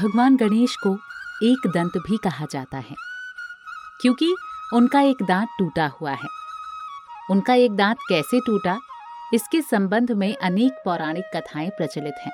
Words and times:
भगवान 0.00 0.36
गणेश 0.36 0.74
को 0.76 0.92
एक 1.42 1.66
दंत 1.66 1.96
भी 1.98 2.16
कहा 2.16 2.46
जाता 2.50 2.78
है, 2.78 2.94
क्योंकि 4.00 4.34
उनका 4.74 5.00
एक 5.00 5.16
दांत 5.22 5.48
टूटा 5.58 5.86
हुआ 6.00 6.12
है। 6.12 6.28
उनका 7.30 7.54
एक 7.54 7.72
दांत 7.72 7.98
कैसे 8.08 8.40
टूटा, 8.40 8.78
इसके 9.34 9.60
संबंध 9.62 10.12
में 10.12 10.34
अनेक 10.34 10.80
पौराणिक 10.84 11.24
कथाएँ 11.34 11.70
प्रचलित 11.70 12.14
हैं। 12.24 12.32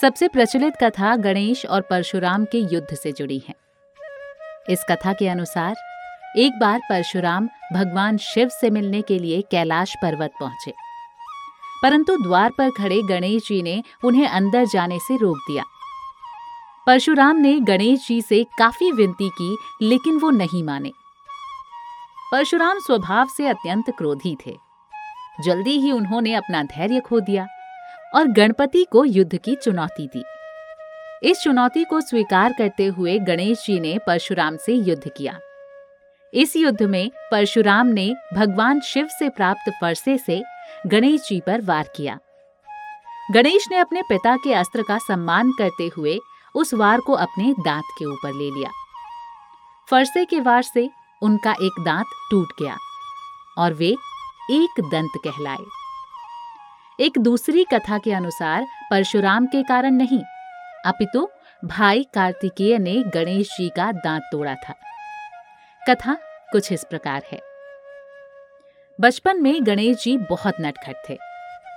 सबसे 0.00 0.28
प्रचलित 0.28 0.74
कथा 0.82 1.14
गणेश 1.16 1.64
और 1.66 1.80
परशुराम 1.80 2.44
के 2.44 2.58
युद्ध 2.74 2.94
से 2.94 3.12
जुड़ी 3.12 3.42
है। 3.48 3.54
इस 4.70 4.84
कथा 4.90 5.12
के 5.12 5.28
अनुसार, 5.28 5.74
एक 6.36 6.58
बार 6.60 6.80
परशुराम 6.90 7.48
भगवान 7.72 8.16
शिव 8.18 8.48
से 8.50 8.70
मिलने 8.70 9.02
के 9.02 9.18
लिए 9.18 9.42
कैलाश 9.50 9.94
पर्वत 10.02 10.32
पहुँचे। 10.40 10.72
परंतु 11.82 12.16
द्वार 12.16 12.50
पर 12.58 12.70
खड़े 12.70 13.02
गणेश 13.02 13.48
जी 13.48 13.62
ने 13.62 13.82
उन्हें 14.04 14.28
अंदर 14.28 14.64
जाने 14.64 14.98
से 14.98 15.16
रोक 15.16 15.36
दिया। 15.36 15.64
परशुराम 16.90 17.36
ने 17.36 17.60
गणेश 17.60 18.06
जी 18.08 18.22
से 18.22 18.46
काफ़ी 18.58 18.92
विनती 18.92 19.28
की, 19.28 19.56
लेकिन 19.82 20.18
वो 20.18 20.30
नहीं 20.30 20.64
माने। 20.64 20.92
परशुराम 22.32 22.78
स्वभाव 22.78 23.28
से 23.36 23.46
अत्यंत 23.46 23.90
क्रोधी 23.90 24.36
थे। 24.46 24.56
जल्दी 25.44 25.70
ही 25.70 25.92
उन्होंने 25.92 26.34
अपना 26.34 26.62
धैर्य 26.62 27.00
खो 27.00 27.20
दिया 27.20 27.46
और 28.14 28.26
गणपति 28.26 28.86
को 28.92 29.04
युद्ध 29.04 29.36
की 29.36 29.54
चुनौती 29.56 30.06
दी। 30.06 30.24
इस 31.22 31.40
चुनौती 31.42 31.84
को 31.84 32.00
स्वीकार 32.00 32.52
करते 32.52 32.86
हुए 32.86 33.18
गणेश 33.18 33.64
जी 33.66 33.80
ने 33.80 33.98
परशुराम 34.06 34.56
से 34.56 34.72
युद्ध 34.72 35.10
किया। 35.16 35.38
इस 36.34 36.56
युद्ध 36.56 36.82
में 36.82 37.10
परशुराम 37.30 37.86
ने 37.86 38.14
भगवान 38.34 38.80
शिव 38.80 39.06
से 39.06 39.28
प्राप्त 39.28 39.72
फरसे 39.80 40.18
से 40.18 40.42
गणेश 40.86 41.20
जी 41.20 41.40
पर 41.40 41.60
वार 41.60 41.88
किया। 41.96 42.18
गणेश 43.30 43.64
ने 43.70 43.76
अपने 43.76 44.02
पिता 44.02 44.36
के 44.36 44.54
अस्त्र 44.54 44.82
का 44.82 44.98
सम्मान 44.98 45.52
करते 45.52 45.90
हुए 45.96 46.18
उस 46.54 46.74
वार 46.74 47.00
को 47.00 47.12
अपने 47.12 47.54
दांत 47.60 47.84
के 47.98 48.04
ऊपर 48.04 48.32
ले 48.32 48.50
लिया। 48.50 48.70
फरसे 49.88 50.24
के 50.24 50.40
वार 50.40 50.62
से 50.62 50.88
उनका 51.22 51.52
एक 51.52 51.82
दांत 51.84 52.06
टूट 52.30 52.52
गया 52.62 52.76
और 53.58 53.72
वे 53.72 53.88
एक 54.50 54.80
दंत 54.92 55.20
कहलाए। 55.24 55.64
एक 57.00 57.18
दूसरी 57.18 57.64
कथा 57.64 57.98
के 57.98 58.12
अनुसार 58.12 58.66
परशुराम 58.90 59.46
के 59.46 59.62
कारण 59.62 59.90
नहीं, 59.90 60.22
अपितु 60.86 61.28
भाई 61.64 62.06
कार्तिकेय 62.14 62.78
ने 62.78 63.02
गणेश 63.14 63.48
जी 63.48 63.68
का 63.68 63.90
दांत 63.92 64.22
तोड़ा 64.32 64.54
था। 64.54 64.74
कथा 65.90 66.14
कुछ 66.52 66.72
इस 66.72 66.84
प्रकार 66.84 67.22
है। 67.32 67.40
बचपन 68.98 69.42
में 69.42 69.66
गणेश 69.66 69.96
जी 69.96 70.16
बहुत 70.18 70.54
नटखट 70.60 70.96
थे 71.08 71.18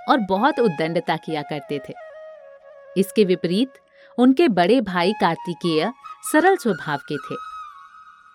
और 0.08 0.18
बहुत 0.18 0.58
उद्दंडता 0.58 1.16
किया 1.16 1.42
करते 1.42 1.80
थे। 1.88 1.94
इसके 2.96 3.24
विपरीत 3.24 3.78
उनके 4.18 4.48
बड़े 4.48 4.80
भाई 4.80 5.12
कार्तिकेय 5.12 5.92
सरल 6.32 6.56
स्वभाव 6.56 6.98
के 7.08 7.16
थे। 7.16 7.36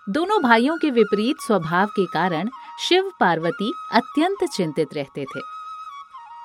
दोनों 0.08 0.42
भाइयों 0.44 0.78
के 0.78 0.90
विपरीत 0.90 1.36
स्वभाव 1.42 1.88
के 1.88 2.06
कारण 2.06 2.50
शिव 2.80 3.12
पार्वती 3.20 3.72
अत्यंत 3.94 4.44
चिंतित 4.54 4.94
रहते 4.94 5.26
थे। 5.26 5.42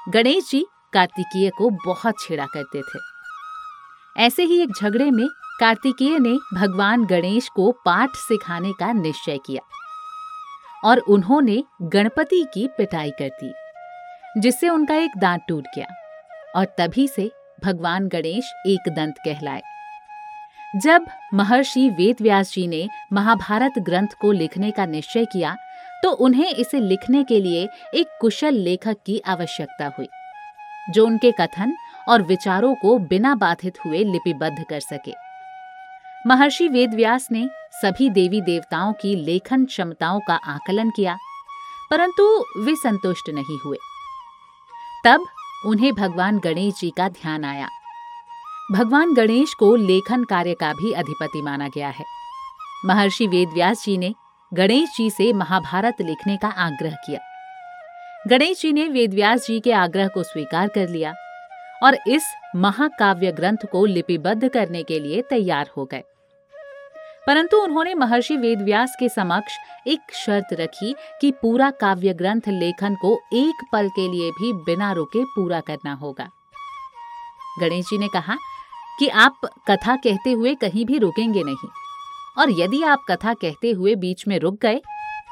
गणेश 0.08 0.50
जी 0.50 0.64
कार्तिकेय 0.92 1.50
को 1.50 1.70
बहुत 1.86 2.20
छेड़ा 2.20 2.46
करते 2.46 2.80
थे। 2.82 2.98
ऐसे 4.16 4.42
ही 4.42 4.60
एक 4.62 4.70
झगड़े 4.72 5.10
में 5.10 5.26
कार्तिकेय 5.60 6.19
ने 6.19 6.36
भगवान 6.54 7.04
गणेश 7.04 7.48
को 7.48 7.70
पाठ 7.84 8.16
सिखाने 8.19 8.72
का 8.72 8.92
निश्चय 8.92 9.38
किया 9.38 9.62
और 10.84 10.98
उन्होंने 10.98 11.62
गणपति 11.82 12.44
की 12.54 12.66
पिटाई 12.69 13.10
कर 13.10 13.28
दी, 13.42 13.52
जिससे 14.41 14.69
उनका 14.69 14.94
एक 14.94 15.16
दांत 15.19 15.44
टूट 15.48 15.64
गया 15.76 15.86
और 16.56 16.64
तभी 16.78 17.08
से 17.08 17.30
भगवान 17.64 18.08
गणेश 18.08 18.52
एक 18.66 18.88
दंत 18.88 19.18
कहलाए। 19.18 19.62
जब 20.74 21.06
महर्षि 21.34 21.88
वेदव्यास 21.90 22.52
जी 22.52 22.66
ने 22.66 22.88
महाभारत 23.12 23.78
ग्रंथ 23.78 24.14
को 24.20 24.32
लिखने 24.32 24.70
का 24.70 24.86
निश्चय 24.86 25.24
किया 25.24 25.54
तो 26.02 26.10
उन्हें 26.19 26.48
इसे 26.48 26.80
लिखने 26.80 27.22
के 27.24 27.41
लिए 27.41 27.69
एक 27.94 28.19
कुशल 28.20 28.54
लेखक 28.54 28.97
की 29.06 29.19
आवश्यकता 29.26 29.91
हुई, 29.98 30.08
जो 30.88 31.06
उनके 31.06 31.30
कथन 31.32 31.74
और 32.08 32.22
विचारों 32.22 32.74
को 32.74 32.98
बिना 33.00 33.34
बाधित 33.34 33.78
हुए 33.86 34.03
लिपिबद्ध 34.04 34.64
कर 34.70 34.80
सके। 34.82 35.12
महर्षि 36.26 36.69
वेदव्यास 36.69 37.28
ने 37.32 37.48
सभी 37.74 38.08
देवी 38.10 38.41
देवताओं 38.41 38.92
की 38.92 39.14
लेखन 39.16 39.64
क्षमताओं 39.64 40.20
का 40.20 40.34
आकलन 40.47 40.91
किया, 40.91 41.16
परंतु 41.91 42.24
वे 42.58 42.74
संतुष्ट 42.76 43.30
नहीं 43.30 43.58
हुए। 43.64 43.78
तब 45.06 45.26
उन्हें 45.66 45.92
भगवान 45.94 46.38
गणेश 46.38 46.75
जी 46.75 46.91
का 46.91 47.08
ध्यान 47.08 47.44
आया। 47.44 47.69
भगवान 48.72 49.14
गणेश 49.14 49.54
को 49.54 49.76
लेखन 49.76 50.25
कार्य 50.25 50.54
का 50.54 50.72
भी 50.72 50.92
अधिपति 50.92 51.42
माना 51.42 51.69
गया 51.69 51.88
है। 51.88 52.04
महर्षि 52.84 53.26
वेदव्यास 53.26 53.84
जी 53.84 53.98
ने 53.98 54.14
गणेश 54.54 54.88
जी 54.97 55.10
से 55.10 55.32
महाभारत 55.32 55.97
लिखने 56.00 56.36
का 56.36 56.48
आग्रह 56.48 56.94
किया। 57.06 57.20
गणेश 58.28 58.60
जी 58.60 58.72
ने 58.72 58.88
वेदव्यास 58.88 59.47
जी 59.47 59.60
के 59.60 59.72
आग्रह 59.72 60.08
को 60.08 60.22
स्वीकार 60.22 60.69
कर 60.69 60.88
लिया 60.88 61.14
और 61.82 61.98
इस 62.08 62.22
महाकाव्य 62.56 63.32
ग्रंथ 63.32 63.66
को 63.72 63.86
लिपिबद्ध 63.86 64.48
करने 64.48 64.82
के 64.82 65.00
लिए 65.00 65.22
तैयार 65.22 65.70
हो 65.76 65.84
गए। 65.84 66.03
परंतु 67.26 67.56
उन्होंने 67.56 67.94
महर्षि 67.94 68.36
वेदव्यास 68.36 68.96
के 69.00 69.08
समक्ष 69.08 69.56
एक 69.86 70.12
शर्त 70.14 70.52
रखी 70.52 70.94
कि 71.20 71.30
पूरा 71.42 71.70
काव्य 71.80 72.12
ग्रंथ 72.14 72.48
लेखन 72.48 72.94
को 72.94 73.14
एक 73.34 73.64
पल 73.72 73.88
के 73.88 74.08
लिए 74.08 74.30
भी 74.30 74.52
बिना 74.64 74.92
रुके 74.92 75.24
पूरा 75.26 75.60
करना 75.60 75.92
होगा। 75.94 76.28
गणेश 77.60 77.84
जी 77.84 77.98
ने 77.98 78.08
कहा 78.08 78.36
कि 78.98 79.08
आप 79.08 79.40
कथा 79.68 79.96
कहते 79.96 80.32
हुए 80.32 80.54
कहीं 80.54 80.84
भी 80.86 80.98
रुकेंगे 80.98 81.42
नहीं, 81.42 81.68
और 82.38 82.50
यदि 82.60 82.82
आप 82.84 83.04
कथा 83.08 83.34
कहते 83.34 83.70
हुए 83.72 83.94
बीच 83.96 84.26
में 84.28 84.38
रुक 84.38 84.60
गए 84.62 84.80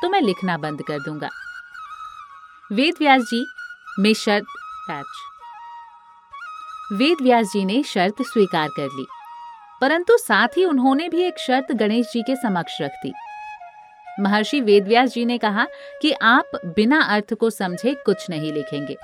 तो 0.02 0.08
मैं 0.08 0.20
लिखना 0.20 0.56
बंद 0.58 0.82
कर 0.82 0.98
दूँगा। 0.98 1.28
वेद 2.70 2.94
व्यास 2.98 3.22
जी 3.24 3.44
में 3.98 4.12
शर्त 4.14 4.44
वेद 6.92 7.20
व्यास 7.22 7.46
जी 7.46 7.64
ने 7.64 7.82
शर्त 7.82 8.22
स्वीकार 8.22 8.68
कर 8.68 8.86
ली। 8.86 9.06
परंतु 9.82 10.16
साथ 10.16 10.48
ही 10.48 10.64
उन्होंने 10.64 11.08
भी 11.08 11.22
एक 11.22 11.38
शर्त 11.38 11.72
गणेश 11.72 12.06
जी 12.12 12.22
के 12.22 12.36
समक्ष 12.36 12.82
रख। 12.82 12.90
दी 12.90 13.12
महर्षि 14.20 14.60
वेदव्यास 14.60 15.10
जी 15.10 15.24
ने 15.24 15.38
कहा 15.38 15.66
कि 16.02 16.12
आप 16.12 16.50
बिना 16.66 17.02
अर्थ 17.02 17.34
को 17.34 17.50
समझे 17.50 17.94
कुछ 17.94 18.30
नहीं 18.30 18.52
लिखेंगे। 18.52 18.96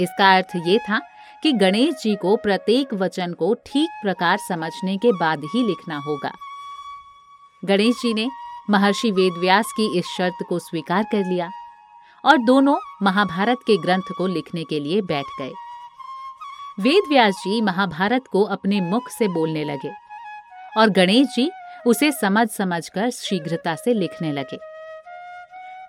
इसका 0.00 0.34
अर्थ 0.36 0.56
ये 0.66 0.78
था 0.78 1.00
कि 1.42 1.52
गणेश 1.52 1.94
जी 1.94 2.14
को 2.16 2.36
प्रत्येक 2.36 2.94
वचन 2.94 3.32
को 3.32 3.54
ठीक 3.54 3.90
प्रकार 4.02 4.38
समझने 4.38 4.96
के 4.96 5.12
बाद 5.12 5.38
ही 5.44 5.66
लिखना 5.66 5.98
होगा। 5.98 6.32
गणेश 7.64 7.94
जी 7.94 8.14
ने 8.14 8.28
महर्षि 8.70 9.10
वेदव्यास 9.10 9.72
की 9.76 9.98
इस 9.98 10.06
शर्त 10.18 10.44
को 10.48 10.58
स्वीकार 10.58 11.02
कर 11.02 11.24
लिया 11.24 11.50
और 12.24 12.38
दोनों 12.38 12.78
महाभारत 13.02 13.58
के 13.66 13.76
ग्रंथ 13.76 14.12
को 14.18 14.26
लिखने 14.26 14.64
के 14.64 14.80
लिए 14.80 15.00
बैठ 15.02 15.24
गए। 15.40 15.52
वेद 16.80 17.02
व्यास 17.08 17.34
जी 17.34 17.60
महाभारत 17.60 18.24
को 18.32 18.42
अपने 18.42 18.80
मुख 18.80 19.08
से 19.08 19.28
बोलने 19.28 19.64
लगे 19.64 19.90
और 20.78 20.90
गणेश 20.90 21.26
जी 21.26 21.50
उसे 21.86 22.12
समझ 22.12 22.48
समझकर 22.48 23.10
शीघ्रता 23.10 23.74
से 23.74 23.94
लिखने 23.94 24.32
लगे। 24.32 24.58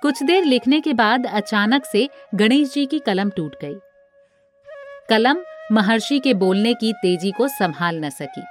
कुछ 0.02 0.24
देर 0.24 0.44
लिखने 0.44 0.82
के 0.82 0.94
बाद 0.94 1.26
अचानक 1.26 1.86
से 1.86 2.10
गणेश 2.36 2.74
जी 2.74 2.86
की 2.86 3.00
कलम 3.00 3.30
टूट 3.30 3.56
गई। 3.62 3.76
कलम 5.10 5.38
महर्षि 5.72 6.20
के 6.20 6.34
बोलने 6.34 6.74
की 6.74 6.94
तेज़ी 6.94 7.32
को 7.32 7.48
संभाल 7.48 8.06
न 8.06 8.10
सकी। 8.10 8.44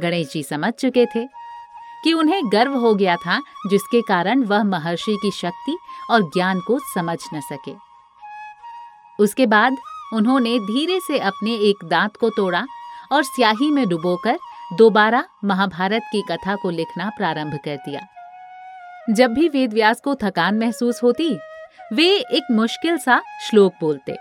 गणेश 0.00 0.32
जी 0.32 0.42
समझ 0.42 0.72
चुके 0.72 1.06
थे 1.06 1.26
कि 2.04 2.12
उन्हें 2.12 2.52
गर्व 2.52 2.76
हो 2.76 2.94
गया 2.94 3.16
था, 3.16 3.40
जिसके 3.66 4.02
कारण 4.02 4.42
वह 4.42 4.62
महर्षि 4.62 5.18
की 5.22 5.30
शक्ति 5.30 5.76
और 6.10 6.22
ज्ञान 6.22 6.60
को 6.60 6.78
समझ 6.94 7.18
न 7.34 7.40
सके। 7.40 7.72
उसके 9.18 9.46
बाद 9.46 9.76
उन्होंने 10.12 10.58
धीरे 10.60 10.98
से 11.00 11.18
अपने 11.20 11.54
एक 11.68 11.84
दांत 11.84 12.16
को 12.16 12.28
तोड़ा 12.30 12.64
और 13.12 13.22
स्याही 13.22 13.70
में 13.70 13.86
डुबोकर 13.88 14.38
दोबारा 14.72 15.24
महाभारत 15.44 16.02
की 16.12 16.22
कथा 16.30 16.54
को 16.56 16.70
लिखना 16.70 17.10
प्रारंभ 17.16 17.58
कर 17.64 17.76
दिया। 17.76 18.00
जब 19.10 19.32
भी 19.34 19.48
वेदव्यास 19.48 20.00
को 20.00 20.14
थकान 20.14 20.58
महसूस 20.58 21.02
होती, 21.02 21.28
वे 21.92 22.08
एक 22.32 22.50
मुश्किल 22.52 22.98
सा 22.98 23.20
श्लोक 23.42 23.74
बोलते, 23.80 24.16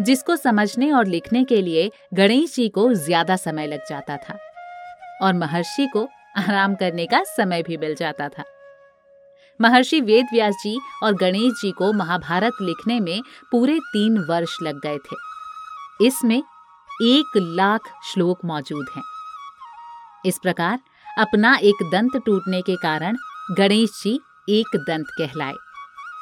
जिसको 0.00 0.36
समझने 0.36 0.90
और 0.92 1.06
लिखने 1.06 1.44
के 1.44 1.60
लिए 1.62 1.90
गणेश 2.14 2.54
जी 2.54 2.68
को 2.68 2.92
ज़्यादा 2.94 3.36
समय 3.36 3.66
लग 3.66 3.80
जाता 3.88 4.16
था 4.18 4.38
और 5.22 5.34
महर्षि 5.34 5.86
को 5.86 6.08
आराम 6.38 6.74
करने 6.74 7.06
का 7.06 7.22
समय 7.26 7.62
भी 7.62 7.76
मिल 7.76 7.94
जाता 7.94 8.28
था। 8.28 8.44
महर्षि 9.60 10.00
वेद 10.00 10.26
व्यास 10.32 10.54
जी 10.54 10.80
और 11.02 11.12
गणेश 11.12 11.52
जी 11.52 11.70
को 11.70 11.92
महाभारत 11.92 12.52
लिखने 12.62 13.00
में 13.00 13.22
पूरे 13.50 13.78
तीन 13.78 14.18
वर्ष 14.18 14.56
लग 14.62 14.80
गए 14.80 14.98
थे। 14.98 15.16
इसमें 16.06 16.42
एक 17.02 17.36
लाख 17.36 17.80
श्लोक 18.12 18.38
मौजूद 18.44 18.86
हैं। 18.96 19.02
इस 20.26 20.38
प्रकार 20.42 20.80
अपना 21.18 21.56
एक 21.56 21.88
दंत 21.92 22.16
टूटने 22.26 22.62
के 22.62 22.76
कारण 22.76 23.16
गणेश 23.58 23.90
जी 24.02 24.20
एक 24.48 24.76
दंत 24.76 25.06
कहलाए। 25.18 25.54